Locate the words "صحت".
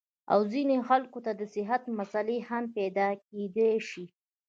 1.53-1.83